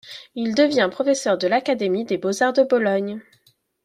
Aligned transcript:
Il 0.33 0.55
devient 0.55 0.89
professeur 0.91 1.37
de 1.37 1.47
l'Académie 1.47 2.05
des 2.05 2.17
Beaux-Arts 2.17 2.53
de 2.53 2.63
Bologne. 2.63 3.21